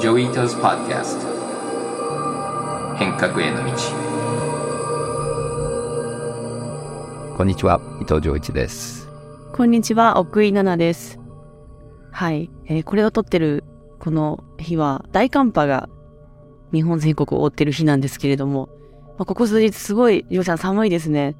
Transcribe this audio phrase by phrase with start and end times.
[0.00, 1.26] Joi Ito's Podcast
[2.98, 3.72] 変革への道
[7.36, 9.08] こんにちは、伊藤穰一です。
[9.52, 11.18] こんにちは、奥井奈南です。
[12.12, 13.64] はい、えーこれを撮ってる
[13.98, 15.88] この日は大寒波が
[16.72, 18.68] 日本全国を覆ってる日なんですけれども、
[19.18, 21.34] まあ、ここ数日すごい、りょうちゃん寒いですね。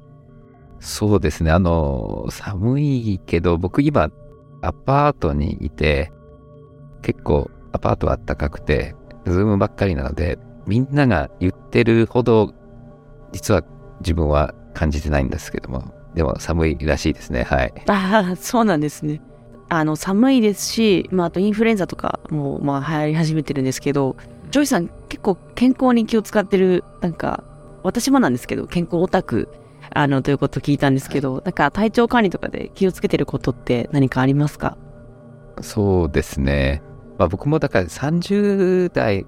[0.81, 4.11] そうですね、あの、寒いけど、僕今、
[4.61, 6.11] アパートにいて、
[7.01, 12.53] 結構アパートは暖かくて、 Zoom ばっかりなので、みんなが言ってるほど、
[13.31, 13.63] 実は
[14.01, 17.73] 自分は感じてないんですけども、でも寒いらしいですね、はい。
[17.87, 19.21] ああ、そうなんですね。
[19.69, 24.15] あの、寒いですし、まあ、あとインフルエンザとかも、まあ、流行り始めてるんですけど、
[24.49, 27.43] ジョイさん結構健康に気を使ってる、なんか、
[27.83, 29.47] 私もなんですけど、健康オタク、
[29.93, 34.77] あの、ということを聞いたんですけど、なんか体調管理とかで気をつけてることって何かありますか？
[35.61, 36.81] そうですね。
[37.19, 39.27] まあ僕もだから30代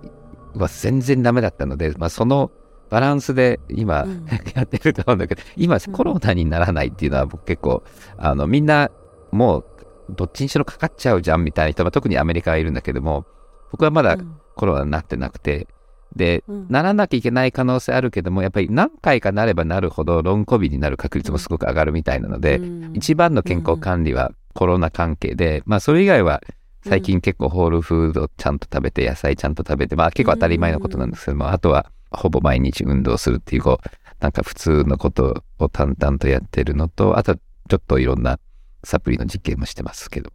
[0.56, 2.50] は全然ダメだったので、まあその
[2.90, 4.26] バランスで今うん。
[4.56, 5.94] やってると思うんだけど、今うん。
[5.94, 7.84] コロナにならないっていうのは僕結構、
[8.18, 8.90] あのみんな
[9.32, 9.66] もう
[10.10, 13.26] どっちにしろかかっちゃうじゃんみたいな人は特にアメリカはいるんだけども、
[13.72, 14.36] 僕はまだうん。
[14.56, 15.68] コロナになってなくて、
[16.16, 16.66] で、うん。
[16.70, 22.92] ならなきゃいけない可能性あるけども、やっぱり何回かなればなるほどロンコビになる確率もすごく上がるみたいなので、うん。
[22.94, 26.42] 一番の健康管理はコロナ関係で、まあそれ以外は
[26.84, 38.40] 最近結構ホールフードちゃんと食べて野菜ちゃんと食べてまあ結構当たり前のことなんですけども、あとはほぼ毎日運動するっていうこうなんか普通のことを淡々とやってるのとあとちょっといろんな
[38.84, 40.32] サプリの実験もしてますけど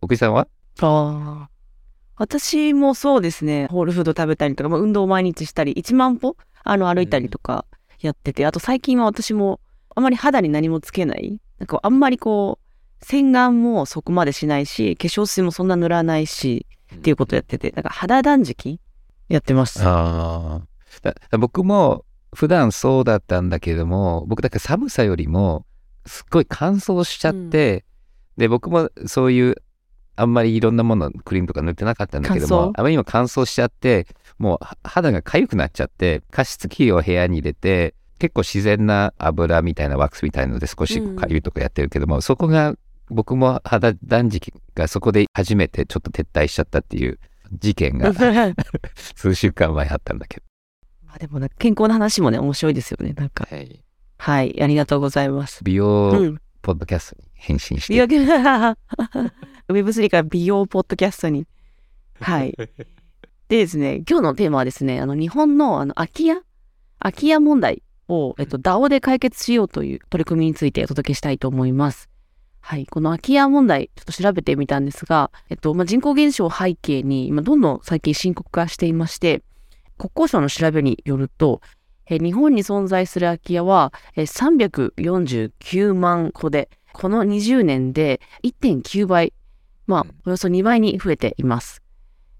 [0.00, 0.46] 奥井さんは？
[0.80, 1.48] ああ。
[2.16, 3.66] 私もそうですね。
[3.68, 7.64] ホールフード食べたりとか、まあ、運動を毎日したり、1万歩あの歩いたりとか
[8.00, 9.60] やってて、あと最近は私も
[9.96, 11.40] あまり肌に何もつけない。
[11.58, 12.61] なんかあんまりこう、
[13.02, 18.80] 洗顔もそこまでしないし、化粧水もそんな塗らないし、っていうことやってて、なんか肌断食
[19.28, 19.82] やってます。
[19.82, 20.66] ああ
[21.02, 22.04] だだ僕も
[22.34, 25.64] 普段そうだったんだけども僕だから寒さよりも
[26.06, 27.84] すっごい乾燥しちゃって、
[28.36, 29.56] で僕もそういう
[30.16, 34.06] あんまりいろんなものクリームとか塗ってなかったんだけどもあまりにも乾燥しちゃって
[34.38, 41.16] もうは肌が痒くなっちゃって加湿器を部屋に入れて結構自然な油みたいなワックスみたいので少しうん。
[41.16, 42.76] かゆいとかやってるけども、そこが
[43.10, 47.18] 僕も肌断食がそこで初めてちょっと撤退しちゃったっていう
[47.52, 48.12] 事件が
[49.14, 50.46] 数週間前あったんだけど。
[51.14, 53.12] あでもな健康の話もね、面白いですよね。
[53.12, 53.46] なんか。
[53.50, 53.84] はい、
[54.18, 55.62] はい、ありがとうございます。
[55.62, 56.40] 美容うん。
[56.62, 58.06] ポッドキャストに返信して、美容
[59.68, 61.46] Web3 から美容ポッドキャストに。
[62.20, 62.54] はい。
[62.56, 62.68] で
[63.48, 66.40] ですね、今日のテーマはですね、あの日本のあの空き家？
[67.00, 72.08] 空き家問題を、えっと、DAO で解決しようという取り組みについてお届けしたいと思います。
[72.64, 72.86] はい。
[72.86, 79.42] この空き家問題、ちょっと調べてみたんですが、えっと、まあ、人口減少を背景に、今どんどん最近深刻化していまして、
[79.98, 81.60] 国交省の調べによると、
[82.06, 89.32] え日本に存在する空き家はえ349万戸で、この20年で1.9倍、
[89.86, 91.82] まあ、およそ2倍に増えています。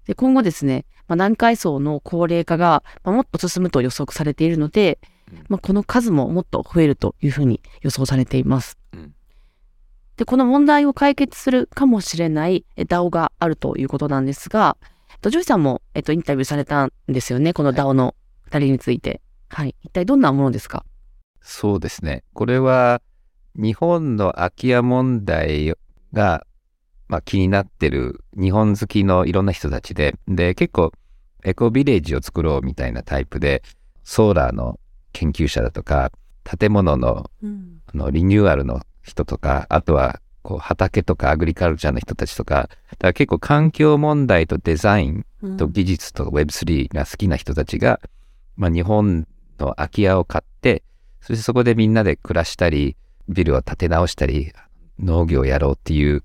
[0.05, 4.99] で今後ですね、まあ、南海層の高齢化が、まあもっと進むと予測されているので
[5.31, 8.77] うん、まあ、この数ももっと増えるというふうに予想されています。
[8.93, 9.12] うん
[10.17, 14.77] で、この問題を解決するかもしれないえ DAO があるということなんですが、
[15.11, 18.15] えっとジョイさんも、えっと、インタビューされたんですよね、この DAO の
[18.45, 19.21] 二人について。
[19.49, 19.75] はい。
[19.83, 20.85] 一体どんなものですか？
[21.41, 22.23] そうですね。
[22.33, 23.01] これは
[23.55, 25.75] 日本の空き家問題
[26.11, 26.45] が、
[27.07, 30.91] まあ、気になってる日本好きのいろんな人たちで、で、結構
[31.43, 33.61] エコビレッジを作ろうみたいなタイプで、
[34.03, 34.79] ソーラーの
[35.11, 36.11] 研究者だとか、
[36.43, 37.29] 建物の
[37.93, 45.25] のリニューアルの人とか、あとはこう畑とかアグリカルチャーの人たちとか、だから結構環境問題とデザイン
[45.57, 47.99] と技術と Web3 が好きな人たちが、
[48.55, 49.27] まあ、日本
[49.59, 50.83] の空き家を買って
[51.21, 52.97] そしてそこでみんなで暮らしたり
[53.29, 54.51] ビルを建て直したり
[54.99, 56.23] 農業をやろうっていう、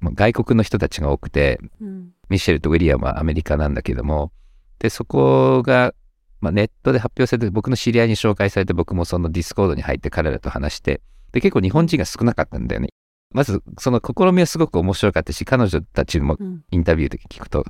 [0.00, 2.12] まあ外国の人たちが多くてうん。
[2.28, 4.32] ミシェルとウィリアムはアメリカなんだけども
[4.78, 5.94] でそこが、
[6.40, 11.00] まあ、ネットで発表されて僕の知り合いに紹介されて僕もその Discord に入って彼らと話して
[11.32, 12.88] で結構日本人が少なかったんだよね。
[13.32, 16.62] まずその試みはすごく面白かったし彼女たちもうん。
[16.70, 17.64] インタビューで聞くと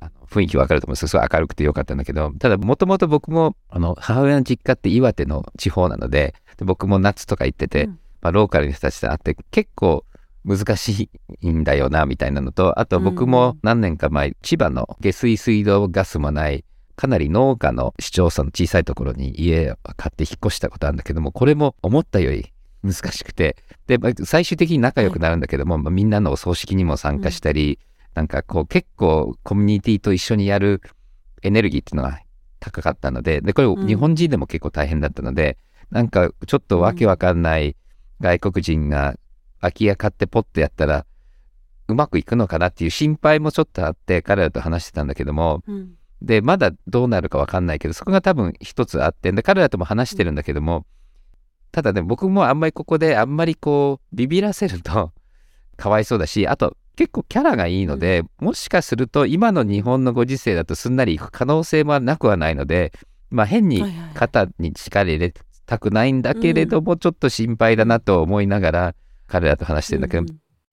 [0.00, 7.98] あの雰囲気わかると思うんですすごい明るくてよかったんだけどただもともと僕もあの母親の実家って岩手の地方なのでで僕も夏とか行ってて、うん。
[8.22, 10.04] まあ、ローカルの人たちと会って結構
[10.44, 11.10] 難し
[11.40, 16.64] いんだよなみたいなのとあと僕も何年か前千葉の下水水道ガスもない
[16.94, 22.52] かなり農家の市町村の小さいところに家を買って引っ越したことあるんだけどもこれも思ったより
[22.86, 23.56] 難しくて。
[23.86, 27.78] でまあ最終的に仲良くなるんだけども、まあみんなのお葬式にも参加したり、
[28.14, 30.82] なんかこう結構コミュニティと一緒にやる
[31.42, 32.20] エネルギーっていうのが
[32.60, 33.86] 高かったので、で、これうん。
[33.86, 35.58] 日本人でも結構大変だったので、
[35.90, 37.76] なんかちょっとわけわかんない
[38.20, 39.16] 外国人が
[39.60, 41.06] 空き家買ってポッとやったら、
[41.88, 45.94] うまくいくのかなっていう心配もちょっとあって、彼らと話してたんだけども、うん。
[46.22, 50.86] で、まだどうなるかわかんないけど、そこが多分一つあって、で、彼らとも話してるんだけども、
[51.76, 55.12] ただね、僕もあんまりここであんまりこう、ビビらせると
[55.76, 62.94] かわいそうだし、あと結構キャラがいいので、もしかすると今の日本のご時世だとすんなりいく可能性もなくはないので、
[63.28, 63.84] まあ変に
[64.14, 65.34] 肩に力入れ
[65.66, 68.94] たくないんだけれども、ちょっと心配だなと思いながら、
[69.26, 70.24] 彼らと話してるんだけど、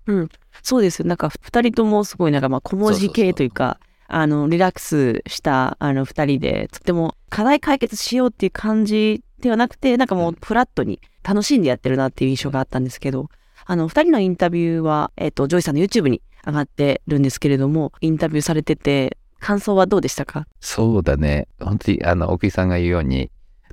[0.07, 0.29] うん、うん。
[0.61, 1.07] そうですよ。
[1.09, 3.77] なんか二人ともすごいなんかまあ小文字系というか
[4.07, 13.30] あのリラックスしたあの二人でとても課題解決しようっていう感じではなくてなんかもうフラットに楽しんでやってるなっていう印象があったんですけど
[13.66, 20.48] あの二人のインタビューは、えっとジョイさんの YouTube に上がってるんですけれどもインタビューされてて感想はどうでしたか？
[20.62, 21.50] そうだね。
[21.60, 23.30] 本当に、あの、奥井さんが言うように、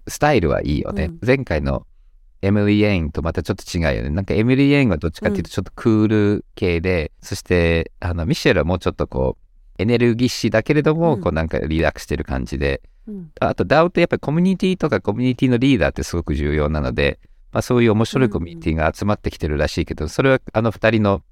[0.08, 1.04] スタイルはいいよね。
[1.04, 1.86] うん前回の
[2.42, 4.10] エミリー・エインとまたちょっと違うよね。
[4.10, 13.32] なんかエミリー・エインはどっちかっていうとちょっとクール系で、そして、あの、ミシェルはもうちょっとこう、エネルギッシュだけれども、うんこうなんかリラックスしてる感じで、うん。
[13.40, 17.18] あと DAO ってやっぱりコミュニティとかコミュニティのリーダーってすごく重要なので、
[17.52, 21.22] まあそういう面白いコミュニティが集まってきてるらしいけど、それはあの二人の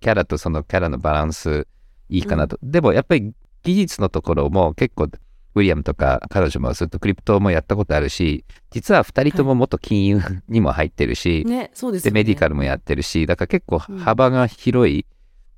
[0.00, 1.66] キャラとそのキャラのバランス
[2.08, 2.58] いいかなと。
[2.62, 3.32] でもやっぱり
[3.62, 5.08] 技術のところも結構
[5.54, 15.06] ウィリアムとか彼女もずっとクリプトもやったことあるし、実は二人とも元金融にも入ってるし、ねそうですで、メディカルルもやってるし、だから結構うん幅が広い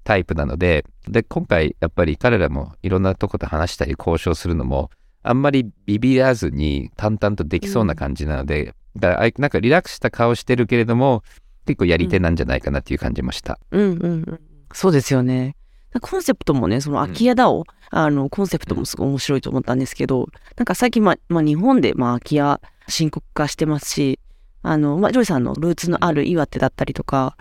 [0.04, 4.90] タイプなので、で、今回やっぱり彼らもいろんなとこで話したり交渉するのも、
[5.28, 11.22] あんまりビビらずに淡々とできそうな感じなので、だからあなんかリラックスした顔してるけれども、
[11.66, 13.58] 結構やり手なんじゃないかなっていう感じました。
[13.70, 14.40] うんうんうん。
[14.72, 15.56] そうですよね。
[16.00, 24.20] コンセプトもね、その空き家 DAO、あの、コンセプトもすごい面白いと思ったんですけど、なんか最近、まあ、まあ、日本で、まあ、空き家深刻化してますし、
[24.62, 27.36] あの、まあ、ジョイさんのルーツのある岩手だったりとか、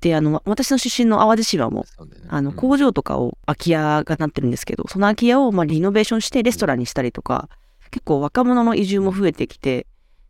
[0.00, 1.84] で、あの、私の出身の淡路島も、
[2.28, 7.48] あの、工場とかを空き家がなってるんですけど、その空き家を、まあ、リノベーションしてレストランにしたりとか、
[7.90, 9.86] 結構若者の移住も増えてきて、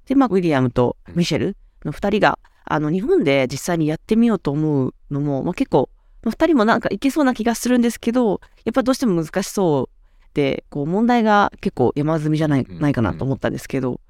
[0.07, 5.89] で、まあ、ウィリアムとミシェルの二人が、あの、日本で実際にやってみようと思うのも、まあ、結構、
[6.23, 12.81] まあ二人もなんかいけそうな気がするんですけど、やっぱどうしても難しそうで、こう問題が結構山積みじゃないうん。
[12.81, 14.01] ないかなと思ったんですけど、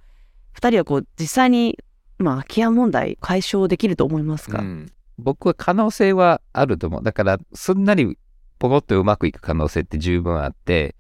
[0.53, 1.79] 二人はこう実際に、
[2.19, 7.03] まあ空き家問題解消できると思いますか、うん僕は可能性はあると思う。
[7.03, 8.19] だから、すんなり
[8.59, 10.97] ポコッとうまくいく可能性って十分あって、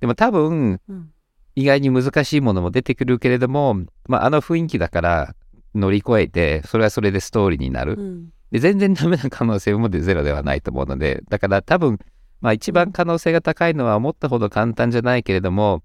[0.00, 1.10] でも多分、うん。
[1.56, 3.76] 意外に難しいものも出てくるけれども、
[4.08, 5.36] まあ、あの雰囲気だから
[5.74, 7.94] 乗り越えて、それはそれでストーリーになる。
[7.96, 8.28] うん。
[8.50, 11.98] で全然ダメな可能性もゼロではないと思うので、だから多分、
[12.40, 15.82] まあ一番可能性が高いのは思ったほど簡単じゃないけれども、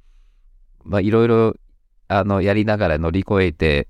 [0.83, 1.55] まあいろいろ、
[2.07, 3.87] あの、やりながら乗り越えて、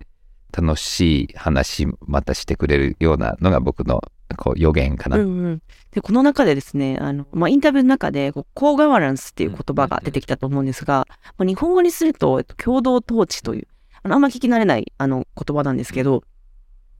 [0.51, 4.01] 楽しい話またしてくれるようなのが僕の
[4.37, 5.17] こう予言かな。
[5.17, 5.61] うんうん、
[5.91, 11.07] でこの中でですねあの、まあ、インタビューの中でこう co-governance っていう言葉が出てきたと思うんですが、
[11.37, 13.67] まあ、日本語にすると、えっと、共同統治という
[14.03, 16.23] あのあんま聞き慣れないあの言葉なんですけど、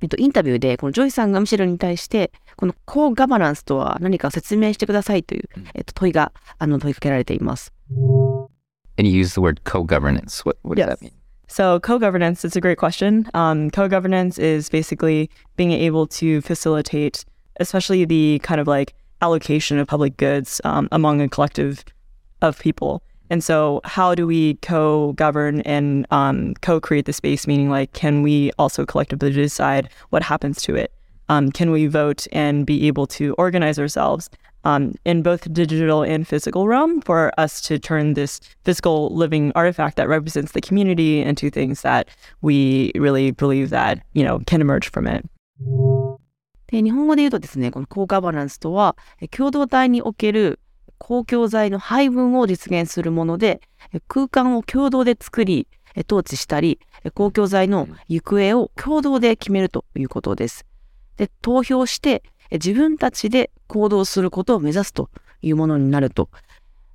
[0.02, 7.74] えっと、インタビューでこのジョイさんがミシェルに対してこの co-governance とは何か説明してくださいといううん、えっと、問いがあの問いかけられています。
[8.98, 10.46] And you use the word co-governance.
[10.46, 11.19] What, what does that mean?
[11.50, 13.28] So, co governance is a great question.
[13.34, 17.26] Um, co governance is basically being able to facilitate,
[17.60, 21.84] especially the kind of like allocation of public goods um, among a collective
[22.44, 23.02] of people.
[23.32, 27.48] And so, how do we co govern and um, co create the space?
[27.48, 30.94] Meaning, like, can we also collectively decide what happens to it?
[31.30, 34.30] Um, can we vote and be able to organize ourselves
[34.64, 39.96] um, in both digital and physical realm for us to turn this physical living artifact
[39.98, 42.08] that represents the community into things that
[42.42, 45.26] we really believe that you know can emerge from it.
[46.68, 48.96] で日本語で言うとですねこのコーガバランスとは
[49.32, 50.60] 共同体における
[51.00, 53.62] 公共財の配分を実現するもので
[54.08, 55.68] 空間を共同で作り
[56.08, 56.80] 統治したり
[57.16, 60.66] 公共財の行方を共同で決めるということです。
[61.18, 65.10] で投票して自分たちで行動することを目指すと
[65.42, 66.30] いうものになると。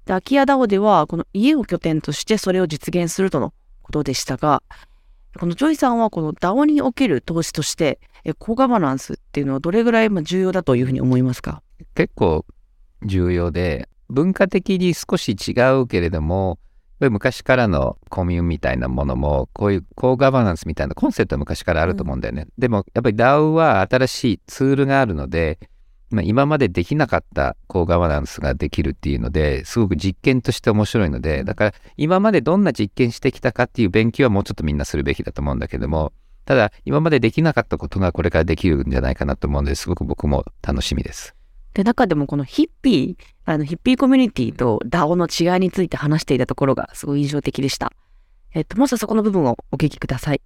[0.05, 4.63] で空き家 DAO ではこの家を拠点としてそれを実現するとのことでしたが
[5.39, 7.99] このジョイさんはこの DAO における統治として
[8.39, 11.63] co-governance っていうのはどれぐらい重要だというふうに思いますか？
[11.95, 12.45] 結構
[13.03, 16.59] 重要で、文化的に少し違うけれども、
[17.01, 22.47] 昔からのコミューンみたいなものも、こういう co-governance みたいなコンセプトは昔からあると思うんだよね。
[22.57, 25.59] でも、やっぱり DAO は新しいツールがあるので、
[26.11, 36.13] まあ、今までできなかった co-governance ができるっていうのですごく実験として面白いのでだから今までどんな実験してきたかっていう勉強はもうちょっとみんなするべきだと思うんだけども
[36.45, 41.35] ただ今までできなかったことがこれからできるんじゃないかなと思うのですごく僕も楽しみです。
[41.75, 47.93] で、中でもこのヒッピー、あのヒッピーコミュニティと DAO の違いについて話していたところがすごい印象的でした。
[48.55, 50.41] えっと、もしそこの部分をお聞きください。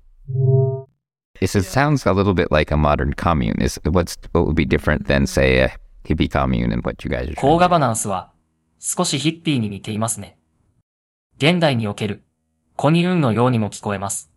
[1.40, 3.62] It sounds a little bit like a modern commune.
[3.62, 5.70] Is what's what would be different than say a
[6.04, 8.32] hippie commune and what you guys are コー trying ガバナンスは
[8.80, 10.38] 少しヒッピーに似ていますね。
[11.36, 12.24] 現代における
[12.74, 14.30] コニューンのようにも聞こえます。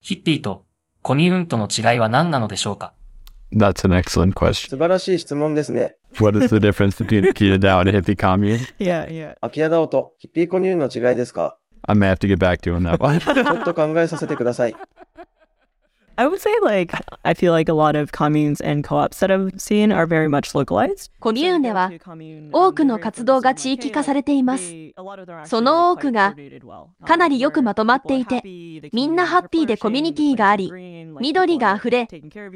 [0.00, 0.64] ヒッピーと
[1.02, 2.94] コニューンとの違いは何なのでしょうか
[3.52, 4.70] ？That's an excellent question.
[4.70, 5.96] 素晴らしい質問ですね。
[6.19, 8.59] What is the difference between Akita DAO and a hippie commune?
[8.79, 9.35] Yeah, yeah.
[9.41, 13.19] 空き家ダオとヒッピーコニューンの違いですか I may have to get back to you on that one.
[13.19, 14.75] ちょっと考えさせてください。
[16.22, 19.60] I would say like I feel like a lot of communes and co-ops that I've
[19.60, 21.10] seen are very much localized.
[21.18, 21.90] コミューンでは
[22.52, 24.72] 多くの活動が地域化されています。
[25.46, 26.36] その多くが
[27.04, 28.40] かなりよくまとまっていて、
[28.92, 30.70] みんなハッピーでコミュニティがあり、
[31.20, 32.06] 緑があふれ、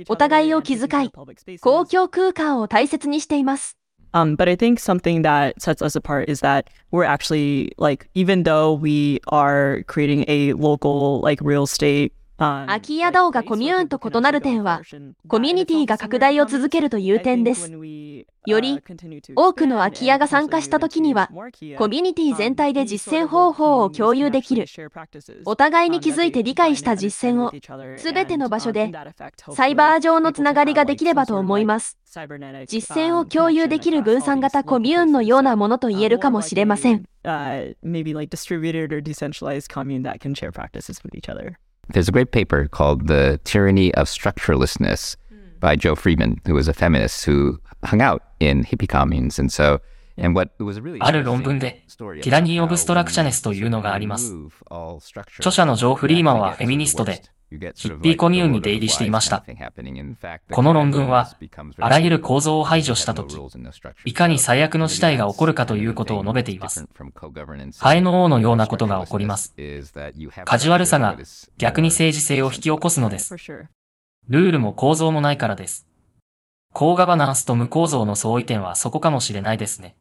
[0.08, 1.10] お互いを気遣い、
[1.58, 3.76] 公共空間を大切にしています。
[4.12, 8.72] Um, but I think something that sets us apart is that we're actually like, even though
[8.72, 12.12] we are creating a local like real estate.
[12.38, 14.82] Um, 空き家ダオがコミューンと異なる点は、
[15.26, 17.72] コミュニティが拡大を続けるという点です。
[18.46, 18.80] より
[19.34, 21.30] 多くの空き家が参加した時には、
[21.78, 24.66] コミュニティ全体で実践方法を共有できる。
[25.46, 27.52] お互いに気づいて理解した実践を、
[27.98, 28.92] すべての場所で、
[29.54, 31.98] サイバー上のつながりができればと思います。
[32.66, 37.04] 実践を共有できる分散型コミューンのようなものと言えるかもしれません。
[41.85, 41.93] Uh, maybe like distributed or decentralized commune that can share practices with each other.
[41.93, 45.15] There's a great paper called The Tyranny of Structurelessness
[45.59, 49.39] by Joe Friedman, who was a feminist who hung out in hippie communes.
[49.39, 49.79] And so,
[50.17, 54.33] and what was a really ある論文で、ティラニー・オブ・ストラクチャネスというのがあります。
[55.39, 59.44] 著者のジョー・フリーマンはフェミニストで、 ヒッピーコミューンに出入りしていました。
[60.50, 61.30] この論文は、
[61.78, 63.36] あらゆる構造を排除したとき、
[64.04, 66.88] いかに最悪の事態が起こるかということを述べています。
[67.78, 69.54] ハエの王のようなことが起こります。
[70.44, 71.16] カジュアルさが
[71.56, 73.36] 逆に政治性を引き起こすのです。
[74.28, 75.86] ルールも構造もないからです。
[76.72, 79.96] 高ガバナンスと無構造の相違点はそこかもしれないですね。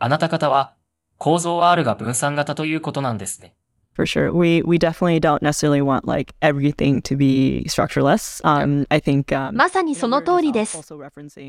[0.00, 0.74] あなた方は、
[1.16, 3.54] 構造 R が分散型ということなんですね。
[4.00, 4.32] For sure.
[4.32, 8.40] We we definitely don't necessarily want like everything to be structureless.
[8.44, 10.80] Um, I think um, まさにその通りです。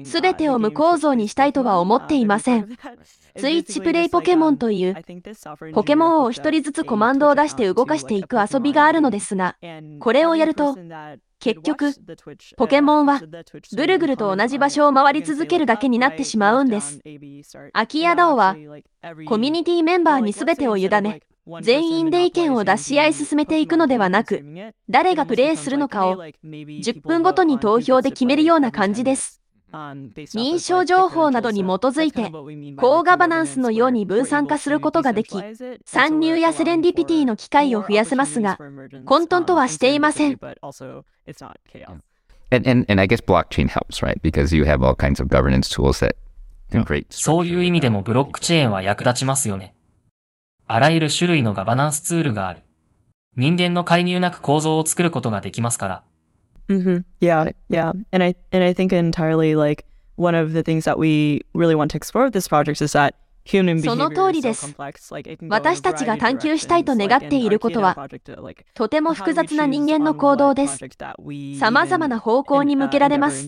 [0.04, 2.78] すべてを無構造にしたいとは思っていません。
[3.38, 4.98] スイッチプレイポケモンという、
[5.74, 9.56] ポケモンを一人ずつコマンドを出して動かしていく遊びがあるのですが、
[10.02, 10.78] これをやると、
[11.40, 11.94] 結局、
[12.58, 13.22] ポケモンは
[13.76, 17.00] ぐるぐると同じ場所を回り続けるだけになってしまうんです。
[17.72, 18.58] 空き家ダオは、
[19.26, 21.22] コミュニティメンバーに全てを委ね、
[21.62, 24.44] 全員で意見を出し合い進めていくのではなく、
[24.90, 29.42] 誰がプレイするのかを10分ごとに投票で決めるような感じです。
[29.74, 32.30] 認証情報などに基づいて、
[32.76, 35.36] 高ガバナンスのように分散化することができ、
[35.86, 38.58] 参入やセレンディピティの機会を増やせますが、
[39.06, 40.40] 混沌とはしていません。
[42.54, 44.20] And, and, and I guess blockchain helps, right?
[44.22, 46.18] Because you have all kinds of governance tools that
[46.70, 49.74] can create そういう意味でもブロックチェーンは役立ちますよね。
[50.74, 52.62] あらゆる種類のガバナンスツールがある。
[53.36, 56.04] 人間の介入なく構造を作ることができますから。
[56.70, 57.04] Mm-hmm.
[57.20, 59.84] Yeah, yeah, and I and I think entirely like
[60.16, 63.16] one of the things that we really want to explore with this project is that
[63.46, 64.76] その通りです。
[65.50, 68.08] 私たちが探求したいと願っていることは、
[68.74, 70.80] とても複雑な人間の行動です。
[71.60, 73.48] さまざまな方向に向けられます。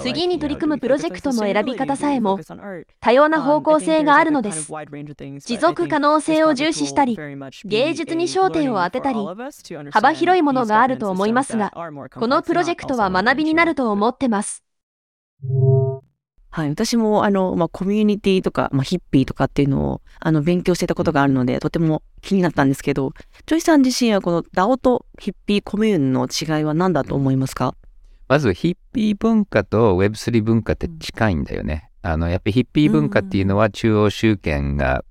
[0.00, 2.38] 次に取り組むプロジェクトの選び方さえも、
[3.00, 4.70] 多様な方向性があるのです。
[5.44, 7.18] 持続可能性を重視したり、
[7.64, 9.18] 芸術に焦点を当てたり、
[9.90, 11.72] 幅広いものがあると思いますが、
[12.14, 14.62] このプロジェクトは学びになると思ってます。
[16.50, 23.12] はい、私もあの、まあ、コミュニティとか、まあ、ヒッピーとかっていうのをあの勉強してたことがあるので、とても気になったんですけど、
[23.46, 27.74] ジョイさん自身はこの DAO とヒッピーコミューンの違いは何だと思いますか？
[28.28, 31.90] まずヒッピー文化と Web3 文化って近いんだよね。
[32.02, 35.04] あの、やっぱりヒッピー文化っていうのは中央集権が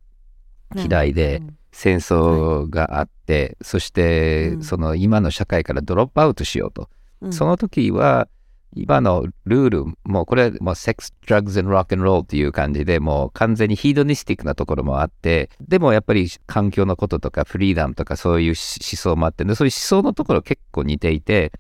[0.76, 1.42] 嫌いで、
[1.72, 4.64] 戦争があって、そしてうん。
[4.64, 6.90] その今の社会からドロップアウトしようと。
[7.22, 7.34] うん。
[7.34, 8.28] その時は
[8.76, 21.52] 今のルール、もうこれもうセックス、ドラッグズ、ロックンロールっていう感じでもう完全にヒードニスティックなところもあって、でもやっぱり環境のこととかフリーダムとかそういう思想もあって、でそういう思想のところ結構似ていて、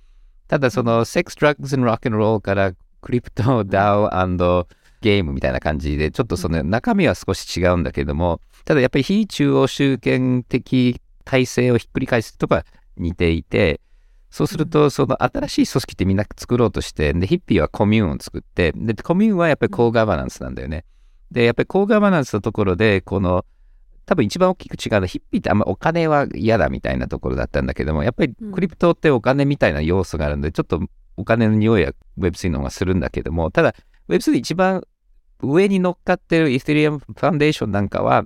[0.47, 4.67] ただそのセックス、ドラッグズ、ロックンロールからクリプト DAO&
[5.01, 12.65] ゲームみたいな感じで、ちょっとその中身は少し違うんだけども、ただやっぱり非中央集権的体制をひっくり返すとか
[12.97, 13.79] 似ていて、
[14.29, 20.85] そうすると、その新しい組織ってみんな作ろうとして、で、ヒッピーはコミューンを作って、で、コミューンはやっぱりコーガバナンスなんだよね。
[21.31, 23.45] で、やっぱりコーガバナンスのところで、この、
[24.05, 30.81] 多分一番大きく違うのは、ヒッピーってあんまお金は嫌だみたいなところだったんだけども、やっぱりクリプトってお金みたいな要素があるので、ちょっと
[31.17, 33.75] お金の匂いは Web3 の方がするんだけども、ただ
[34.07, 34.83] Web3 で一番
[35.41, 38.23] 上に乗っかってるイースリアムファンデーションなんかは、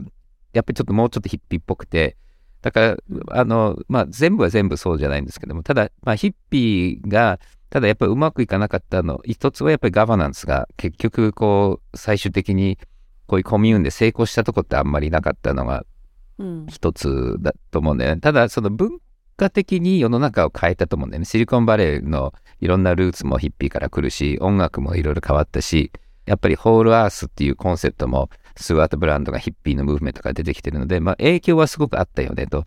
[0.53, 2.17] やっぱりちょっともうちょっとヒッピーっぽくて、
[2.62, 2.98] だから、
[3.30, 7.39] あの、まあ、全部は全部そうじゃないんですけども、ただ、まあ、ヒッピーが、
[7.70, 12.77] ただやっぱりうまくいかなかったの、一つはやっぱりガバナンスが結局、こう、最終的に
[13.27, 15.86] こういうコミューンで成功したとこってあんまりなかったのが
[16.68, 18.22] 一つだと思うんだよね。
[18.22, 19.00] ただ、その文
[19.38, 21.25] 化的に世の中を変えたと思うんだよね。
[21.25, 25.91] シリコンバレーのいろんなルーツもヒッピーから来るし、音楽もいろいろ変わったし、
[26.25, 32.65] やっぱりホールアースっていうコンセプトもスワートブランドがヒッピーのムーブメントが出てきてるので、まあ、影響はすごくあったよねと。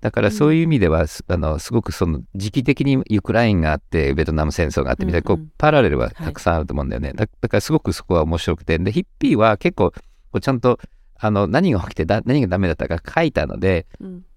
[0.00, 8.78] だからそういう意味では、うん、あのすごくその時期的にウクライナがあってベトナム戦争があってみたいな、こうパラレルはたくさんあると思うんだよね、はい、だだからすごくそこは面白くて。
[8.78, 9.98] でヒッピーは結構こ
[10.34, 10.78] うちゃんと
[11.22, 13.86] あの何が起きてだ何がダメだったか書いたので、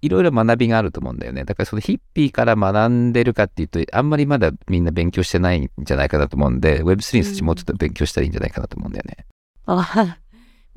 [0.02, 1.44] いろいろ学びがあると思うんだよね。
[1.44, 9.24] だからそのヒッピーから学んでるかっていうとあんまりまだみんな勉強してないんじゃないかなと思うんで Web3 にもうちょっと勉強したらいいんじゃないかなと思うんだよね。
[9.64, 10.18] あ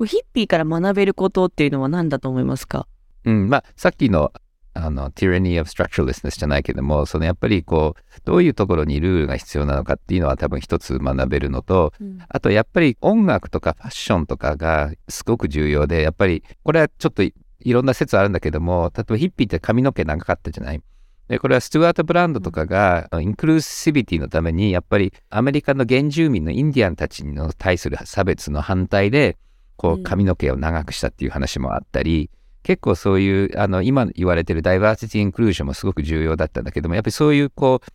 [0.04, 2.86] ヒッピーから学べることっていうのは何だと思いますか？
[3.24, 4.32] うん、まあ、さっきの、
[4.74, 17.32] あの、tyranny of structuralessness じゃないけども、そのやっぱりこう、どういうところにルールが必要なのかっていうのは多分一つ学べるのと、うん、あとやっぱり音楽とかファッションとかがすごく重要で、やっぱりこれはちょっとい
[17.64, 20.82] ろんな説あるんだけども、例えばヒッピーって髪の毛長かったじゃない？
[21.26, 29.36] でこれはスチュワート・ブランドとかが、インクルーシビティのためにやっぱりアメリカの原住民のインディアンたちに対する差別の反対で
[29.78, 32.30] こう髪の毛を長くしたっていう話もあったり、
[32.64, 37.92] 結構そういうあの今言われてるダイバーシティ・インクルージョンもすごく重要だったんだけどもやっぱりそういうこう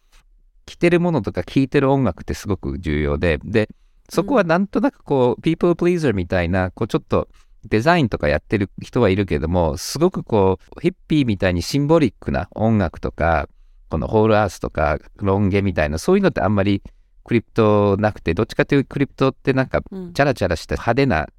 [0.66, 3.70] 着てるものとか聴いてる音楽ってすごく重要でで
[4.10, 7.28] そこはなんとなくこう、ピープルプリーザーみたいなこうちょっと
[7.66, 13.48] デザインとかやってる人はいるけどもすごくこうヒッピーみたいにシンボリックな音楽とか
[13.90, 16.82] このホールアースとかロン毛みたいなそういうのってあんまり
[17.24, 21.30] クリプトなくてどっちかというとクリプトってなんかチャラチャラした派手な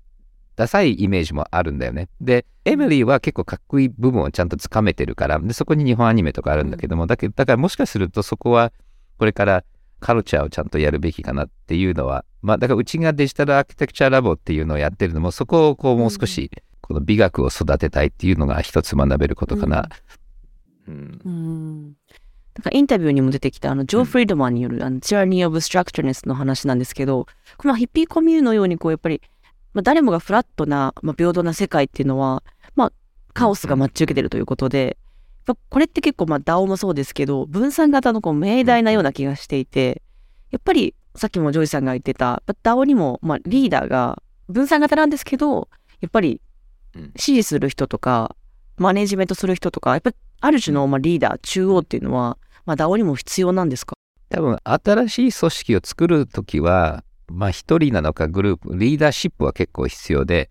[0.56, 2.08] ダサいイメージもあるんだよね。
[2.20, 8.72] で、エミリーは結構かっこいい部分をちゃんとつかめてるから、で、そこに日本アニメとかあるんだけども、うん、だけど、だからもしかするとそこは、
[9.18, 9.64] これから
[10.00, 19.88] カルチャーをちゃんとやるべきかなっていうのは、まあ、だからうちがデジタルアーキテクチャラボっていうのをやってるのも、そこをこうもう少し、この美学を育てたいっていうのが一つ学べることかな。
[20.86, 21.20] うん。
[21.24, 21.94] うん、なん
[22.62, 29.22] かインタビューにも出てきたあのジョー・フリーマンによる、あの Tyranny of Structurelessness の話なんですけど、このヒッピーコミューンのようにこうやっぱり
[29.74, 32.42] まあ、誰もがフラットな、まあ、平等な世界っていうのは、
[32.76, 32.92] まあ、
[33.32, 34.96] カオスが待ち受けてるということで、
[35.46, 40.00] まあ、これって結構、まあ、DAO もそうですけど、分散型のこう命題なような気がしていて、
[40.50, 45.68] やっぱり、さっきもジョイさんが言ってた、DAO にも、まあ、リーダーが分散型なんですけど、
[46.00, 46.40] やっぱり、
[47.16, 48.37] 支持する人とか、
[48.76, 53.94] マネジメントする人とか、やっぱり、ある種の、まあ、リーダー、中央っていうのは、まあ、DAO にも必要なんですか？
[54.30, 60.50] 多分、新しい組織を作るときは、まあ一人なのかグループ、リーダーシップは結構必要で、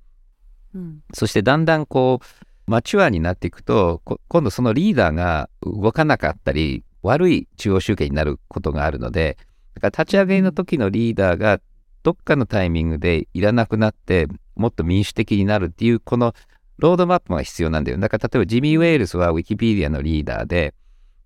[0.74, 2.26] うん、そしてだんだんこう、
[2.66, 9.38] マチュアになっていくと、今度そのリーダーが動かなかったり、悪い中央集権になることがあるので、
[9.76, 11.60] だから立ち上げの時のリーダーが
[12.04, 16.34] どっかのタイミングでいらなくなって、もっと民主的になるっていう、この
[16.78, 17.98] ロードマップが必要なんだよ。
[17.98, 20.74] だから例えばジミー・ウェールスはウィキペディアのリーダーで、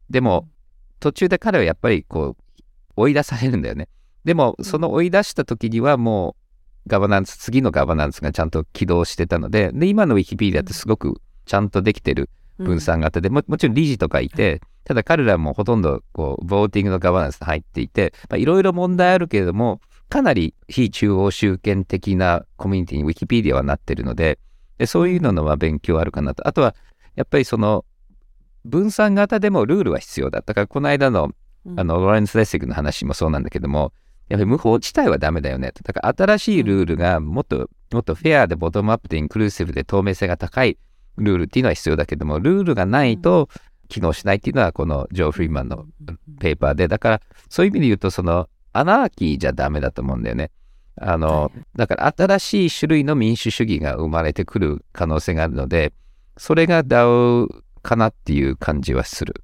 [0.09, 0.47] でも
[0.99, 2.43] 途中で彼はやっぱりこう
[2.95, 3.87] 追い出されるんだよね。
[4.27, 6.35] でも、その追い出した時にはも
[6.85, 24.39] う、ガバナンス、次のガバナンスがちゃんと起動してたので、で、今のウィキペディアってすごくちゃんとできてる分散型で、ももちろん理事とかいて、ただ彼らもほとんど、こう、ボーティングのガバナンスに入っていて、いろいろ問題あるけれども、かなり非中央集権的なコミュニティにウィキペディアはなってるので、
[24.77, 26.45] でそういうののは勉強あるかなと。
[26.45, 26.75] あとは、
[27.15, 27.85] やっぱりその、
[28.65, 31.31] 分散型でもルールは必要だったから、この間の、
[31.77, 33.93] あの、ロレンス・レッシグの話もそうなんだけども、
[34.29, 35.83] やっぱり無法自体はダメだよねと。
[35.83, 40.77] だから新しいルールがもっと、もっとフェアでボトムアップでインクルーシブで透明性が高い
[41.17, 43.49] ルールっていうのは必要だけども、ルールがないと
[43.87, 45.85] 機能しないっていうのはこのジョー・フリーマンの
[46.39, 50.51] ペーパーで、だからそういう意味で言うと、そのアナーキーじゃダメだと思うんだよね。
[50.99, 55.93] あの、だから新しい種類の民主主義が生まれてくる可能性があるので、
[56.37, 57.47] それが DAO
[57.81, 59.43] かなっていう感じはする。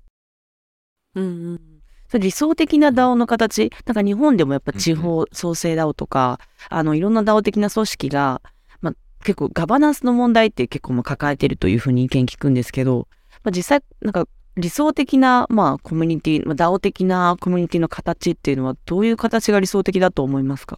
[1.15, 1.72] うんうん
[2.13, 8.39] それ理想的な DAO の形、なんか日本でもやっぱ地方創生 DAO とか、あの、いろんな DAO 的な組織が、
[8.81, 13.07] まあ、結構ガバナンスの問題って結構もう抱えてるというふうに意見聞くんですけど、
[13.43, 20.77] まあ、実際、なんか理想的な、まあ、コミュニティ、まあ、DAO 的なコミュニティの形っていうのはどういう形が理想的だと思いますか？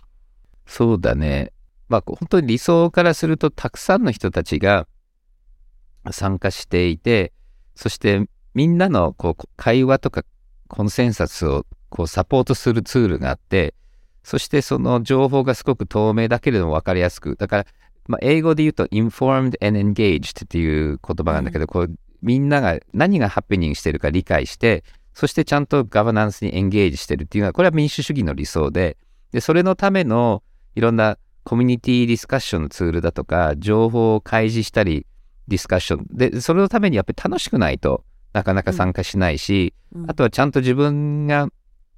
[0.66, 1.52] そうだね。
[1.90, 4.88] まあ、本当に理想からすると、たくさんの人たちが
[6.12, 7.34] 参加していて、
[7.76, 10.24] そしてみんなのこう会話とか
[10.68, 13.74] コンセンサスをこうサポートするツールがあって、
[14.24, 17.66] そしてその情報がすごく透明だけれども分かりやすく、だから、
[18.08, 28.98] まあ、英語で言うと informed and engaged っていう言葉なんだけど、うん、こうみんなが何がハプニングしてるか理解して、そしてちゃんとガバナンスにエンゲージしてるっていうのは、これは民主主義の理想で、
[29.32, 30.44] で、それのための
[30.76, 35.06] いろんなコミュニティディスカッションのツールだとか、情報を開示したり、
[35.48, 36.08] ディスカッション。
[36.12, 38.04] で、それのためにやっぱり楽しくないと
[38.36, 41.48] なかなか参加しないし、うん、あとはちゃんと自分が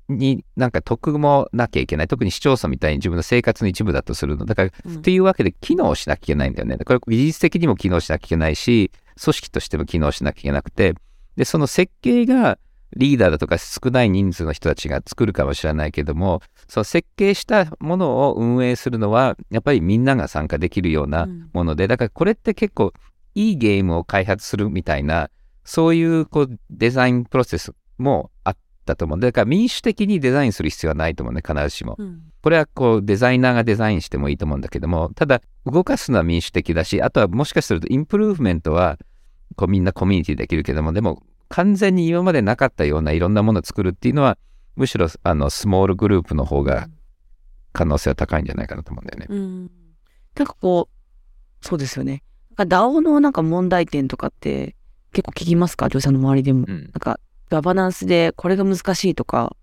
[0.08, 2.08] になんか得もなきゃいけない。
[2.08, 4.46] 特に市町村みたいに自分の生活の一部だとするの。
[4.46, 6.78] だから、うん、っていうわけで機能しなきゃいけないんだよね。
[6.78, 10.94] これ技術的にも機能しなきゃいけないし、組織としても機能しなきゃいけなくて、
[11.36, 12.60] で、その設計が
[12.96, 22.94] リーダーだとか少ない人数の人たちが作るかもしれないけども、その設計したものを運営するのは、やっぱりみんなが参加できるようなもので、うん、だからこれって結構
[23.36, 25.30] いいゲームを開発するみたいな、
[25.68, 29.20] そういうこうデザインプロセスもあったと思う。
[29.20, 31.96] だから民主的にデザインする必要はないと思うね、必ずしも。
[32.00, 38.98] うん、これはこうデザイナーがデザインしてもいいと思うんだけども、ただ動かすのは民主的だし、あとはもしかするとインプルーブメントは
[39.58, 44.38] こうみんなコミュニティできるけども、でも完全に今までなかったようないろんなものを作るっていうのは、
[44.78, 46.88] むしろあのスモールグループの方が
[47.74, 49.26] 可能性は高いんじゃないかなと思うんだよね。
[49.30, 49.72] うん、
[50.36, 52.24] なんかこう、そうですよね。
[52.56, 54.77] DAO のなんか問題点とかって
[55.18, 56.66] 結構聞きますか、りょうさんの周りでも。
[56.68, 59.56] うん、なんか、ガバナンスでこれが難しいとか。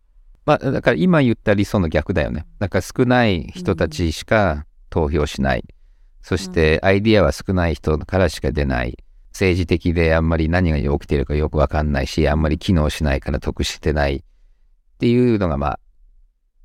[0.47, 2.45] まあ、だから今言った理想の逆だよね。
[2.59, 5.61] なんか少ない人たちしか投票しない。
[5.61, 5.65] うん、
[6.23, 8.99] そしてアイディアは少ない人からしか出ない。
[9.29, 14.21] 政治的であんまり何が起きてるかよくわかんないし、あんまり機能しないから得してないっ
[14.99, 15.81] ていうのがまあ、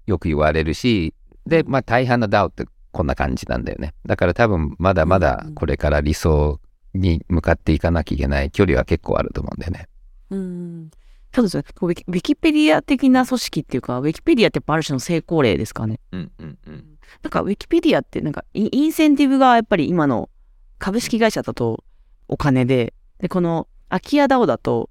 [0.08, 1.14] よく言われるし、
[1.46, 3.94] で、まあ大半の DAO ってこんな感じなんだよね。
[4.08, 6.60] だから多分まだまだこれから理想
[6.94, 9.88] に向かっていかなきゃいけない距離は結構あると思うんだよね。
[10.30, 10.92] うん。
[11.34, 11.64] そうですね。
[11.82, 16.00] ウィキウィキペディア的な組織っていうか、ウィキペディアってある種の成功例ですかね。
[16.12, 16.86] うんうんうん。
[17.22, 20.30] なんかウィキペディアってなんかインセンティブがやっぱり今の
[20.80, 21.84] 株式会社だと
[22.28, 24.90] お金で、で、この空き家 DAO だと、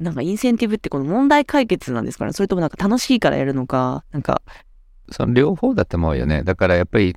[0.00, 4.42] なんかインセンティブってこの問題解決なんですかねそれともなんか楽しいからやるのか、なんか。
[5.10, 6.42] その両方だと思うよね。
[6.42, 7.14] だからやっぱり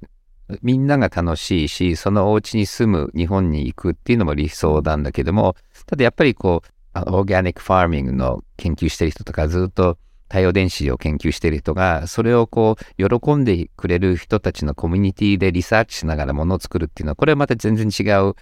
[0.61, 5.55] みんなが楽しいし、そのお家に住む日本に行くっていうのも理想なんだけども、
[5.85, 9.97] ただやっぱりこう、オーガニックファーミングの研究してる人とか、ずっと
[10.29, 18.33] 太陽電子を研究してる人が、それをこう、喜んでくれる人たちのコミュニティでリサーチしながらものを作るっていうのは、これはまた全然違う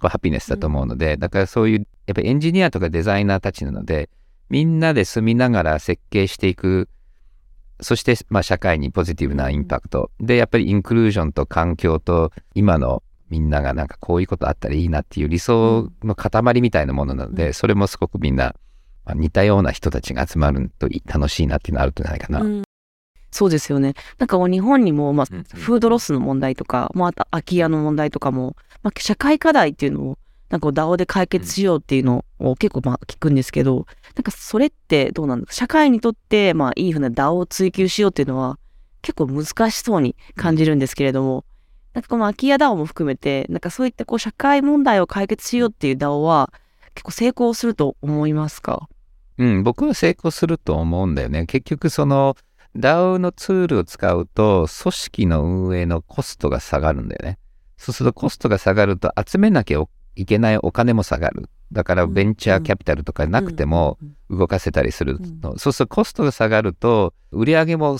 [0.00, 4.10] ハピネスだと思うので、だからそういう、やっぱりエンジニアとかデザイナーたちなので、
[4.50, 6.88] みんなで住みながら設計していく
[7.82, 10.10] そして、まあ、社会にポジティブなインパクト。
[10.20, 18.54] で、やっぱりインクルージョンと環境と、今のみんながなんかこういうことあったらいいなっていう理想の塊みたいなものなので、それもすごくみんな、
[19.04, 22.40] まあ、似たような人たちが集まると楽しいなっていうのあるんじゃないかな。
[22.40, 22.62] うん
[23.34, 23.94] そうですよね。
[24.18, 30.18] なんか日本にも、まあ、フードロスの問題とか、まあ、空き家の問題とかも、まあ、社会課題っていうのを
[30.52, 35.54] なんか DAO で解決しようっていうのを結構まあ聞くんですけど、なんかそれってどうなんですか？
[35.54, 38.58] 社会にとってまあいいふうな DAO を追求しようっていうのは
[39.00, 41.46] 結構難しそうに感じるんですけれども、
[41.94, 46.52] なんかこの空き家 DAO も含めて、なんかそういったこう社会問題を解決しようっていう DAO は
[46.94, 48.88] 結構成功すると思いますか？
[49.38, 51.46] うん、僕は成功すると思うんだよね。
[51.46, 52.36] 結局その
[52.76, 57.38] DAO のツールを使うと組織の運営のコストが下がるんだよね。
[57.78, 59.80] そうするとコストが下がると集めなきゃ
[60.16, 61.48] いけないお金も下がる。
[61.72, 63.98] だからベンチャーキャピタルとかなくても
[64.28, 65.58] 動かせたりするの。
[65.58, 67.96] そうするとコストが下がると売り上げも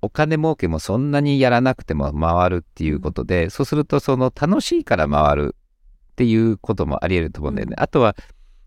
[0.00, 5.56] お金儲けもそんなにやらなくても回るっていうことで、そうするとその楽しいから回る
[6.12, 7.76] っていうこともあり得ると思うんだよね。
[7.78, 8.16] あとは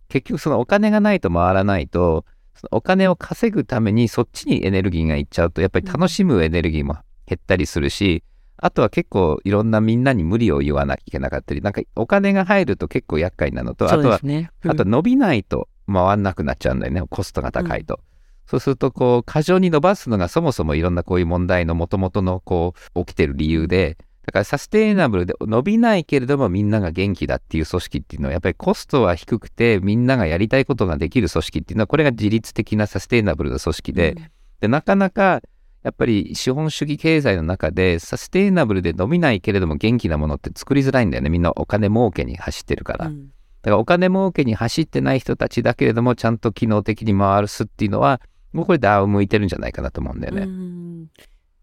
[0.07, 2.25] 結局そのお金がないと回らないと、
[2.71, 6.93] お金を稼ぐためにそっちにエネルギーがいっちゃうとやっぱり楽しむエネルギーも
[7.25, 8.23] 減ったりするし、
[8.57, 17.95] あとは結構いろんなみんなに無理を言わなきゃいけなかったり、なんかお金が入ると結構厄介なのと、あとは、ねうん、あと伸びないと回んなくなっちゃうんだよね、コストが高いと。
[17.95, 17.99] うん、
[18.47, 34.15] そうすると、こう、過剰に伸ばすのがそもそもいろんなこういう問題のもともとのこう、起きてる理由で、だからサステイナブルで伸びないけれどもみんなが元気だっていう組織っていうのはやっぱりコストは低くてみんながやりたいことができる組織っていうのはこれが自律的なサステイナブルな組織で,、
[34.61, 35.41] でなかなか
[35.85, 48.19] やっぱり資本主義経済の中でサステイナブルで伸びないけれども元気なものって作りづらいんだよねみんなお金儲けに走ってるから、だからお金儲けに走ってない人たちだけれどもちゃんと機能的に回すっていうのは
[48.51, 50.41] もうこれ DAO 向いてるんじゃないかなと思うんだよね。
[50.41, 51.09] うん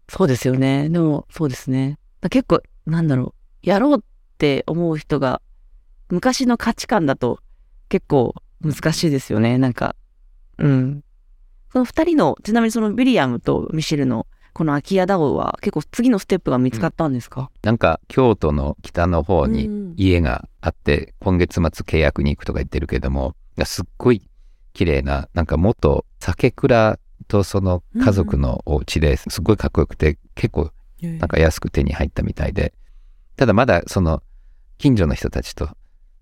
[0.09, 0.89] そうですよね。
[0.89, 1.97] でも、そうですね。
[2.21, 3.33] だ結構、なんだろ
[3.63, 3.67] う。
[3.67, 4.01] やろうっ
[4.37, 5.41] て思う人が、
[6.09, 7.39] 昔の価値観だと
[7.89, 9.57] 結構難しいですよね。
[9.57, 9.95] なんか、
[10.59, 11.03] うん。
[11.73, 24.21] その二人の、ちなみにそのウィリアムとミシェルのこの空き家ダオは結構次のステップが見つかったんですか、なんか京都の北の方にうん家があって、今月末契約に行くとか言ってるけども、すっごい
[24.73, 30.69] 綺麗な、なんか元酒蔵とその家族のお家ですっごいかっこよくて、結構
[31.01, 32.75] なんか安く手に入ったみたいで、
[33.35, 34.21] ただまだその
[34.77, 35.69] 近所の人たちと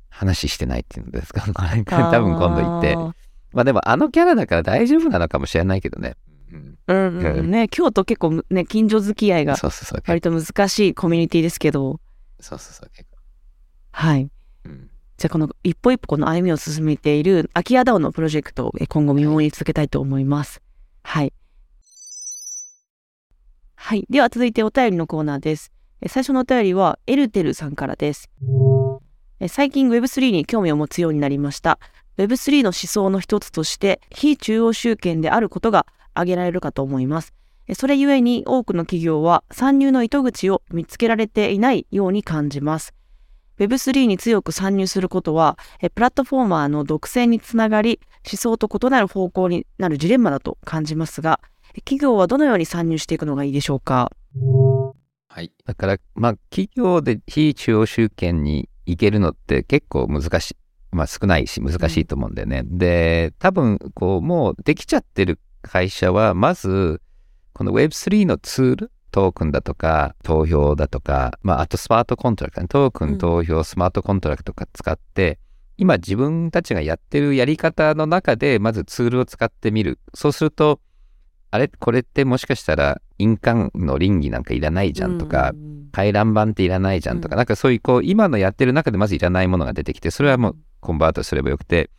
[0.07, 2.95] 話してないっていうのですか、 多分今度行って。
[3.53, 6.15] まあでもあのキャラだから大丈夫なのかもしれないけどね。
[6.51, 6.77] うん。
[6.87, 9.55] うん、うん、ね、京都結構ね、近所付き合いが。
[10.07, 11.99] 割と難しいコミュニティですけど、
[12.39, 12.89] そうそうそう。
[12.95, 13.17] 結構
[13.91, 14.29] はい。
[14.65, 20.63] うんじゃあこの一歩一歩この歩みを進めている空き家ダオのプロジェクトをえ今後見守り続けたいと思います。
[21.03, 21.31] はい。
[23.75, 24.07] はい。
[24.09, 25.71] では続いてお便りのコーナーです。
[26.01, 28.31] え最初のお便りはエルテルさんからです。
[29.39, 31.77] え最近 Web3 に興味を持つようになりました。
[32.17, 37.33] Web3 の思想の一つとして非中央集権であることが挙げられるかと思います。
[37.67, 42.93] えそれゆえに多くの企業は参入の糸口を見つけられていないように感じます。
[43.59, 51.39] Web3 に強く参入することは、えプラットフォーマーの独占につながり、思想と異なる方向になるジレンマだと感じますが、
[51.75, 54.11] え企業はどのように参入していくのがいいでしょうか？
[55.27, 55.51] はい。
[55.65, 60.55] だから、まあ、企業で非中央集権に行けるのって結構難しい。
[60.91, 62.63] まあ、少ないし難しいと思うんだよね。
[62.65, 67.01] で、多分、こう、もうできちゃってる会社は、まず、
[67.53, 73.17] この Web3 のツール、トークンだとか、投票だとか、まあ、あとスマートコントラクトね、トークン、うん。
[73.17, 75.39] 投票、スマートコントラクトとか使って、
[75.77, 79.99] 今自分たちがやってるやり方の中で、まずツールを使ってみる。
[80.13, 80.79] そうすると、
[81.49, 81.67] あれ？
[81.67, 85.53] これってもしかしたら印鑑の倫理なんかいらないじゃんとか、
[85.91, 87.39] 回覧板っていらないじゃんとか、うん。
[87.39, 91.89] なんかそういうこう今のやってる中でまずいらないものが出てきてそれはもうコンバートすればよくて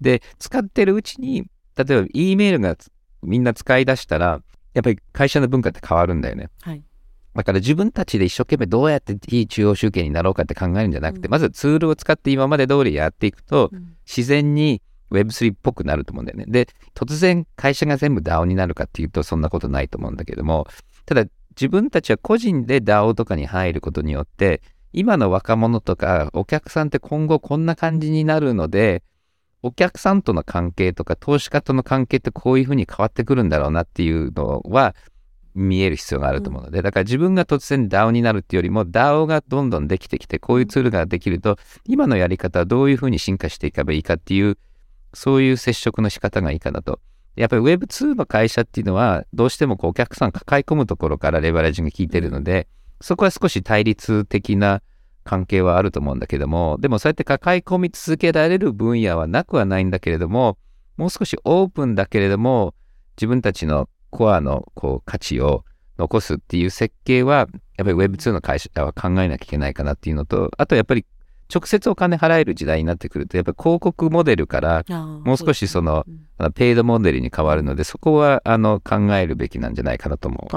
[0.00, 1.44] で使ってるうちに
[1.76, 2.90] 例えば E メールがつ
[3.22, 4.40] みんな使い出したら
[4.74, 6.82] やっぱり会社の文化って変わるんだよねはい。
[7.34, 16.46] だから自分たちで一生懸命どうやって非中央集権になろうかって考えるんじゃなくて、うんまずツールを使って今まで通りやっていくとうん自然に Web3 っぽくなると思うんだよね。
[16.48, 20.66] で、突然会社が全部 DAO になるかっていうとそんなことないと思うんだけども、
[21.06, 29.02] ただ自分たちは個人で DAO とかに入ることによって、今の若者とかお客さんって今後こんな感じになるので、
[29.62, 34.94] お客さんとの関係とか投資家との関係ってこういうふうに変わってくるんだろうなっていうのは
[35.54, 44.56] 見える必要があると思うので、だから自分が突然 DAO になるっていうよりも DAO がどんどんできてきてこういうツールができると今のやり方はどういうふうに進化していけばいいかっていう
[45.12, 47.00] そういう接触の仕方がいいかなと。
[47.34, 52.66] やっぱり Web2 の会社っていうのはどうしてもこうお客さん抱え込むところからレバレッジが効いてるので、
[53.00, 54.82] そこは少し対立的な
[55.24, 60.58] 関係はあると思うんだけども、でもそうやって抱え込み続けられる分野はなくはないんだけれども、
[60.96, 62.74] もう少しオープンだけれども、
[63.16, 65.64] 自分たちのコアのこう価値を
[65.98, 71.04] 残すっていう設計は、やっぱり Web2 の会社は考えなきゃいけないかなっていうのと、あとやっぱり
[71.52, 76.04] 直接お金払える時代になってくると、やっぱり広告モデルからももう少しその
[76.54, 80.56] ペイドモデルに変わるので、そこはあの考えるべきなんじゃないかなと思う。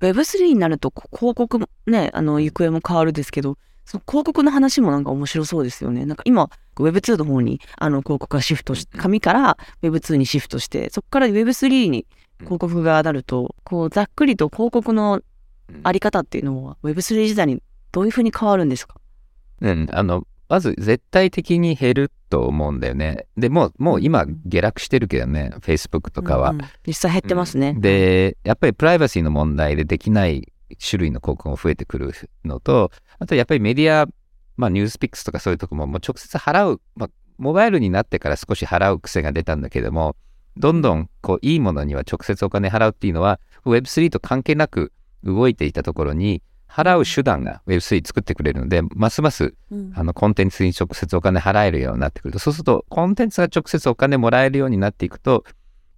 [0.00, 6.04] あー Web3 になるとこ広告もね、あの、行方も変わるですけど、その広告の話もなんか面白そうですよね。
[6.06, 12.06] なんか今、Web2 の方にあの広告がシフトし、紙から Web2 にシフトして、そこから Web3 に
[12.40, 15.20] 広告がなると、こう、ざっくりと広告の
[15.82, 18.94] あり方っていうのは Web3 時代にどういうふうに変わるんですか？
[19.60, 23.26] うん、あの、まず絶対的に減ると思うんだよね。
[23.36, 26.50] でもう、もう今下落してるけどね、Facebook とかは。
[26.50, 27.68] うんうん実際減ってますね。
[27.70, 30.52] うんで、やっぱりプライバシーの問題でできない
[30.84, 32.12] 種類の広告も増えてくる
[32.44, 34.08] のと、あとやっぱりメディア、
[34.56, 40.16] まあニュースピックスとかそういうとこももう直接払う、まあモバイルになってから少し払う癖が出たんだけども、
[40.56, 55.44] どんどんこういいものには直接お金払うっていうのは Web3 と関係なく動いていたところに払う手段が Web3 作ってくれるので、ますますうんあのコンテンツに直接お金払えるようになってくると、そうするとコンテンツが直接お金もらえるようになっていくと、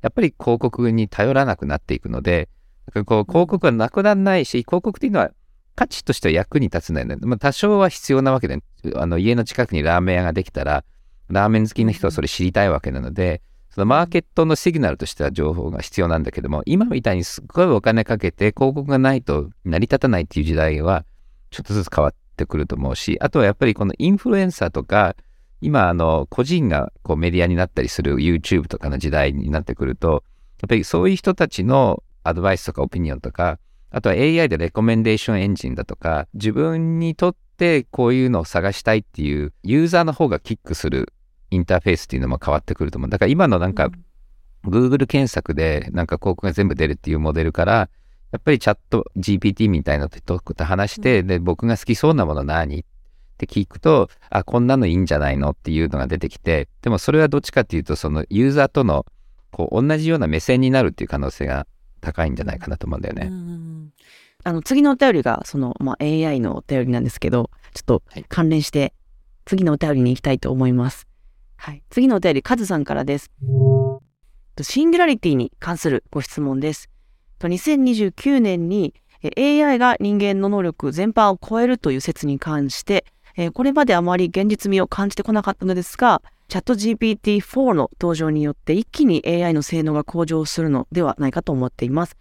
[0.01, 2.49] やっぱり広告に頼らなくなっていくので、
[2.93, 5.31] こう広告はなくならないし、広告っていうのは
[5.75, 7.17] 価値としては役に立つんだよね。
[7.21, 8.59] まあ、多少は必要なわけで、
[8.95, 10.85] あの家の近くにラーメン屋ができたら、
[11.29, 13.43] ラーメン好きな人はそれ知りたいわけなので、
[13.75, 21.07] そのマーケットのシグナルとしては情報が必要なんだけども、今みたいにすっごいお金かけて広告がないと成り立たないっていう時代は、
[21.51, 25.17] ちょっとずつ変わってくると思うし、あとはやっぱりこのインフルエンサーとか、
[25.63, 30.23] 今、あの、個人がこうメディアになったりする YouTube とかの時代になってくると、
[30.61, 33.59] やっぱりそういう人たちのアドバイスとかオピニオンとか、
[33.91, 41.15] あとは AI でレコメンデーションエンジンだとか、自分にとってこういうのを探したいっていうユーザーの方がキックする
[41.53, 43.11] インターフェースっていうのも変わってくると思う。
[43.11, 43.91] だから今のなんか、
[44.65, 47.91] Google 検索でなんか広告が全部出るっていうモデルから、
[48.31, 52.85] やっぱりチャット GPT みたいな人と話して、で、僕が好きそうなもの何っ
[53.37, 59.05] て聞くと、あ、こんなのいいんじゃないのっていうのが出てきて、でもそれはどっちかっていうと、そのユーザーとの
[59.51, 61.67] こう同じような目線になるっていう可能性が
[62.01, 63.31] 高いんじゃないかなと思うんだよね。
[64.45, 68.95] あの次のお便りがその、まあ、AI のお便りなんですけど、ちょっと関連して
[69.45, 71.07] 次のお便りに行きたいと思います。
[71.65, 73.31] はい、次のお便り、カズさんからです。
[74.63, 76.91] シンギュラリティに関するご質問です。
[77.39, 78.95] 2029年に
[79.39, 83.05] AI が人間の能力全般を超えるという説に関して、
[83.55, 92.17] これまであまり現実味を感じてこなかったのですが、チャット GPT-4 の登場によって一気に AI の性能が向上するのではないかと思っています。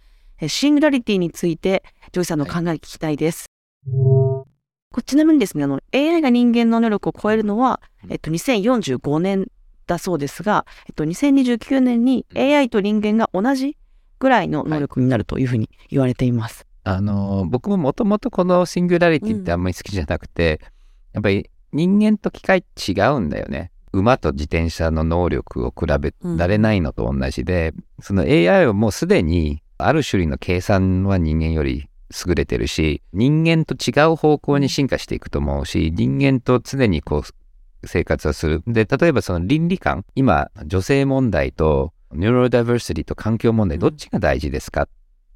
[0.46, 3.46] シンギュラリティについて、ジョイさんの考え聞きたいです。
[3.90, 4.51] はい、
[5.00, 9.46] ちなみにですね、あの AI が人間の能力を超えるのは、えっと、2045年
[9.86, 13.76] だそうですが、えっと、2029年に AI と人間が同じ
[14.18, 16.66] ぐらいの能力になるというふうに言われています。
[16.84, 20.66] はい、あの僕ももともとこのシンギュラリティってあんまり好きじゃなくて、うん、
[21.14, 23.70] やっぱり人間と機械違うんだよね。
[23.92, 31.88] 馬と自転車の能力を比べられないのと同じで、うん、その AI をもうすでにある種類の計算は人間より
[32.26, 38.62] 優れてるし、人間と違う方向に進化していくと思うし、人間と常にこう生活をする。
[38.66, 44.88] で、例えばその倫理観、今、女性問題とニューロダイバーシティと環境問題、どっちが大事ですかっ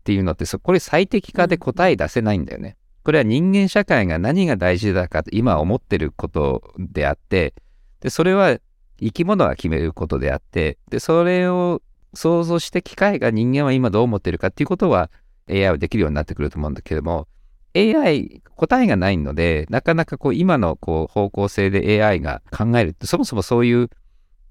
[0.04, 2.76] ていうのって、これ最適化で答え出せないんだよね。
[3.02, 7.54] これは人間社会が何が大事だか今思ってることであって、
[8.00, 8.58] で、それは
[9.00, 11.82] 生き物が決めることであって、で、それを
[12.14, 15.10] 想像して機械が人間は今どう思ってるかっていうことは
[15.50, 17.28] AI はできるようになってくると思うんだけども、
[17.74, 23.90] AI、答えがないので、なかなかこう今のこう方向性で AI が考えるって、そもそもそういう、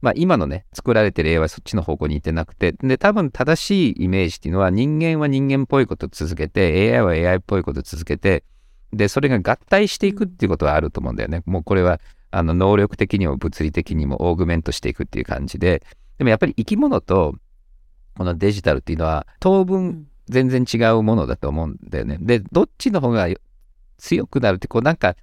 [0.02, 8.44] まあ今のね、作られてる AI はそっちの方向に行ってなくて、で、多分正しいイメージっていうのは人間は人間っぽいことを続けて、AI は AI っぽいことを続けて、
[8.94, 11.42] で、それが合体していくっていうことはあると思うんだよね。
[11.46, 15.84] もうこれは、あの、能力的にも物理的にもオーグメントしていくっていう感じで、
[16.18, 17.36] でもやっぱり生き物と
[18.18, 22.18] このデジタルっていうのは当分全然違うものだと思うんだよね。
[22.20, 23.28] で、どっちの方が
[23.98, 25.16] 強くなるって、こうなんか、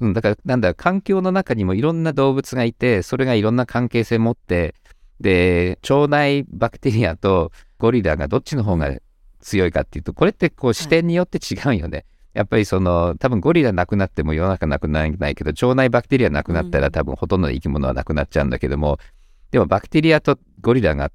[0.00, 4.74] うん、だからなんだ、環境の中にもいろんな動物がいて、それがいろんな関係性を持って、
[5.20, 8.92] で、腸内バクテリアとゴリラがどっちの方が
[9.40, 11.98] 強いかっていうと、これってこう視点によって違うよね。
[11.98, 18.98] はい、やっぱりその、多分ゴリラなくなっても世の中なくならないけど、腸内バクテリアなくなったら多分ほとんどの生き物はなくなっちゃうんだけども、
[19.52, 21.12] でもバクテリアとゴリラが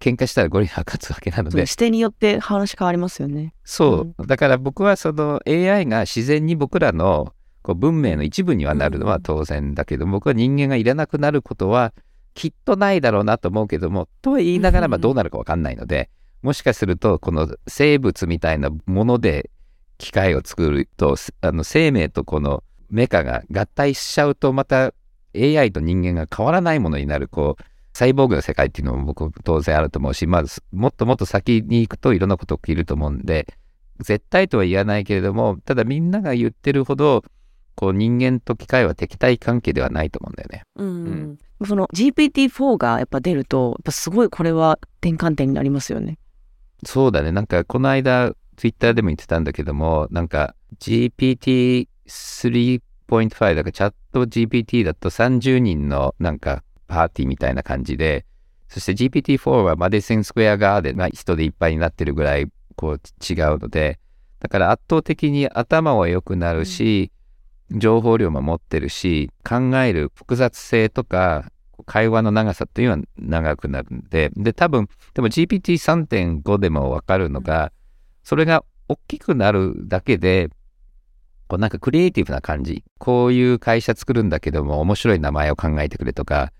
[0.00, 1.66] 喧嘩したらゴリラが勝つわけなので。
[1.66, 3.54] 視点によって話変わりますよね。
[3.64, 4.14] そう。
[4.18, 11.94] うん、だから僕はその AI が自然に僕らのこう文明の一部にはなるのは当然だけど、うん、僕は人間がいらなくなることは
[12.34, 16.10] きっとないだろうなと思うけども、とは言いながらまあどうなるかわかんないので、
[16.42, 19.50] もしかするとこの生物みたいなもので
[19.98, 24.92] 機械を作ると、あの生命とこのメカが合体しちゃうとまた
[25.34, 33.54] AI と人間が変わらないものになる、こう、サイボーグの世界っていうのも僕当然あると思うし、まずもっともっと先に行くといろんなこと起きると思うんで、
[34.00, 37.22] 絶対とは言わないけれども、ただみんなが言ってるほど、
[37.76, 40.62] こう人間と機械は敵対関係ではないと思うんだよね。
[40.74, 41.38] うん。
[41.60, 46.18] うん、その GPT-4 がやっぱ出ると、やっぱすごいこれは転換点になりますよね。
[46.84, 47.30] そうだね。
[47.30, 58.24] なんかこの間、ツイッターでも言ってたんだけども、なんか GPT3.5 だからチャット GPT だと30人のなんかパーティーみたいな感じで、
[58.68, 63.98] そして GPT-4 はマディセンスクエアガーデン人でいっぱいになってるぐらいこう違うので、
[64.40, 67.10] だから圧倒的に頭は良くなるし、
[67.70, 71.50] 情報量も持ってるし、考える複雑性とか、
[71.86, 77.72] 会話の長さというのは長くなるんで、で、多分、でも GPT3.5 でもわかるのが、
[78.22, 80.50] それが大きくなるだけで、
[81.48, 82.84] こうなんかクリエイティブな感じ。
[82.98, 86.52] こういう会社作るんだけども、面白い名前を考えてくれとか、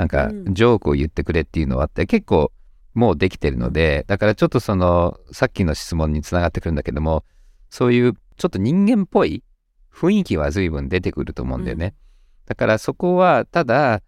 [0.00, 2.50] なんかジョークを言ってくれっていうのはあって、結構
[2.94, 7.22] もうできてるので、だからちょっとその、さっきの質問につながってくるんだけども、
[7.68, 9.44] そういうちょっと人間っぽい
[9.92, 11.92] 雰囲気は随分出てくると思うんだよね。
[12.46, 14.00] だからそこは、ただ、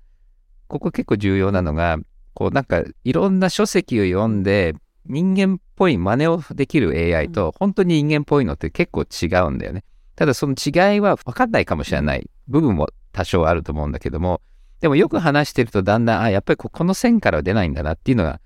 [0.67, 1.99] ここ結構重要なのが、
[2.33, 4.75] こうなんかいろんな書籍を読んで、
[5.05, 9.85] 人間っぽい真似をできる AI と、本当に人間っぽいのって結構違うんだよね。
[10.17, 14.41] ただその違いは分かんないかもしれない部分も多少あると思うんだけども、
[14.83, 18.41] でもよく話してるとだんだん、あ、やっぱりこの線からは出ないんだなっていうのが、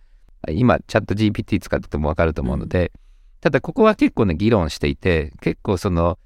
[0.51, 2.93] 今、チャット GPT 使ってても分かると思うので、
[3.41, 6.18] ただここは結構ね、議論していて、結構その、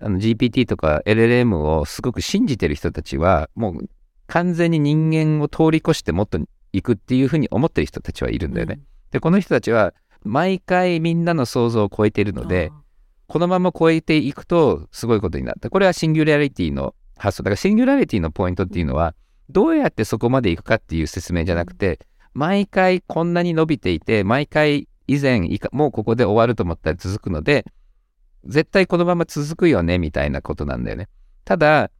[0.00, 3.88] あの GPT とか LLM をすごく信じてる人たちは、もう
[4.28, 6.38] 完全に人間を通り越してもっと
[6.72, 8.74] 行くっていうふうに思ってる人たちはいるんだよね。
[8.76, 12.70] うん、で、この人たちは毎回みんなの想像を超えているので、
[13.26, 15.70] このまま超えていくとすごいことになった。
[15.70, 17.42] これはシンギュラリティの発想。
[17.42, 19.16] だからシンギュラリティのポイントっていうのは、
[19.50, 22.00] どうやってそこまでいくかっていう説明じゃなくて、
[22.34, 27.64] 毎回こんなに伸びていて、毎回以前もうここで終わると思ったら続くので、
[28.44, 31.08] 絶対このまま続くよね、みたいなことなんだよね。
[31.44, 31.90] ただ、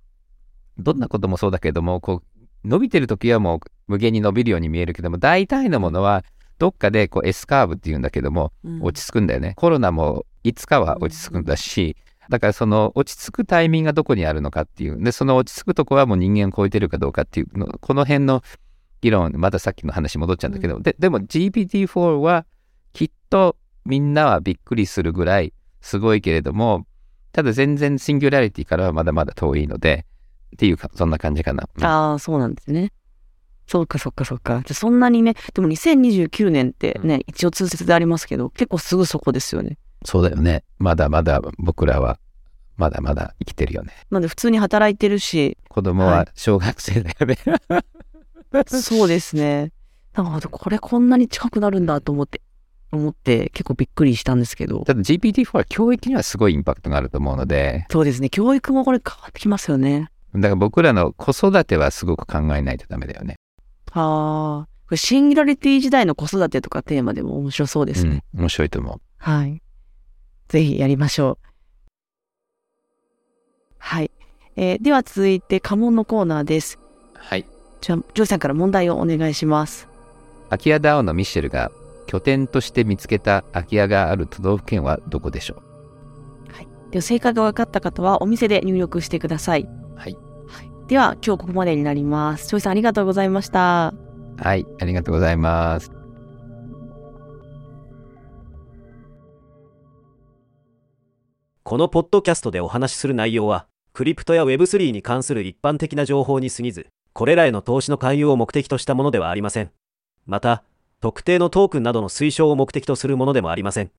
[0.79, 6.25] どんなこともそうだけども、こう、伸びてる時はもう無限に伸びるように見えるけども、大体のものは、
[6.59, 9.55] どっかでこう S カーブっていうんだけども、落ち着くんだよね。
[9.57, 11.97] コロナもいつかは落ち着くんだし、
[12.29, 15.03] だからその落ち着くタイミングがどこにあるのかっていう。
[15.03, 18.43] で、その落ち着くとこはもう人間を超えてるかどうかっていうの、この辺の
[19.01, 22.47] 議論、またさっきの話戻っちゃうんだけど、ででも GPT-4 は
[22.93, 26.87] きっとみんなはびっくりするぐらいすごいけれども、
[27.33, 30.07] ただ全然シンギュラリティからはまだまだ遠いので、
[30.55, 31.69] っていうか、そんな感じかな。
[31.77, 32.93] うん、ああ、そうなんですね。
[33.67, 34.63] そうか、そっか、そっか。
[34.65, 39.77] じゃそんなにね、でも2029年ってね、うん、一応通説でありますけど、結構すぐそこですよね。
[40.05, 40.65] そうだよね。
[40.79, 42.19] まだまだ僕らは、
[42.77, 43.93] まだまだ生きてるよね。
[44.11, 45.57] なんで普通に働いてるし。
[45.69, 47.39] 子供は小学生だよね。
[47.69, 49.73] はい、そうですね。
[50.15, 52.41] なるほど、これこんなに近くなるんだと思って。
[52.93, 54.85] 思って結構びっくりしたんですけど。
[54.85, 57.85] ただ GPT-4 は教育にはすごいインパクトがあると思うので。
[57.91, 58.31] そうですね。
[58.31, 60.09] 教育もこれ変わってきますよね。
[60.35, 63.37] だから僕らの子育てはすごく考えないとダメだよね。
[63.91, 64.97] はあ。
[64.97, 68.23] シンギュラリティ時代の子育てとかテーマでも面白そうですね。
[68.35, 69.01] うん、面白いと思う。
[69.19, 69.61] はい。
[70.49, 71.47] ぜひやりましょう。
[73.79, 74.11] はい。
[74.57, 76.79] えー、では続いて家紋のコーナーです。
[77.15, 77.45] はい。
[77.81, 79.89] じゃあ、ジョイさんから問題をお願いします。
[80.49, 81.71] 空き家 DAO のミッシェルが
[82.07, 85.63] 拠点として見つけた空き家がある都道府県はどこでしょ
[86.49, 86.53] う？
[86.53, 86.69] はい。
[86.91, 89.69] では、正解が分かった方はお店で入力してください。
[89.97, 90.17] はい。
[90.49, 92.49] はい、では、今日ここまでになります。
[92.49, 93.93] ジョイさんありがとうございました。
[94.39, 94.67] はい。
[94.81, 95.91] ありがとうございます。
[101.69, 109.73] このポッドキャストでお話しする内容は、クリプトや Web3 に関する一般的な情報に過ぎず、これらへの投資の勧誘を目的としたものではありません。
[110.27, 110.63] また、
[111.01, 113.91] 特定のトークンなどの推奨を目的とするものでもありません。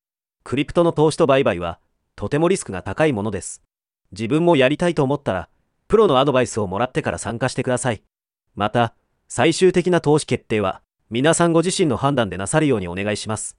[0.44, 1.78] クリプトの投資と売買は、
[2.16, 3.62] とてもリスクが高いものです。
[4.12, 5.50] 自分もやりたいと思ったら、
[5.88, 8.02] プロのアドバイスをもらってから参加してください。
[8.54, 8.94] また、
[9.28, 13.58] 最終的な投資決定は、皆さんご自身の判断でなさるようにお願いします。